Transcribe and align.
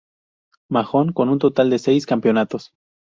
Mahón, 0.67 1.13
con 1.13 1.29
un 1.29 1.37
total 1.37 1.69
de 1.69 1.77
seis 1.77 2.07
campeonatos. 2.07 2.73